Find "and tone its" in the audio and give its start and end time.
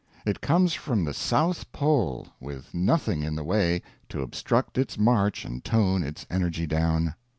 5.45-6.25